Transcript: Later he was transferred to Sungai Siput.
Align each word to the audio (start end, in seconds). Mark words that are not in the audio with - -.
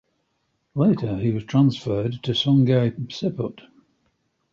Later 0.73 1.15
he 1.17 1.29
was 1.29 1.43
transferred 1.43 2.23
to 2.23 2.31
Sungai 2.31 2.89
Siput. 3.11 3.59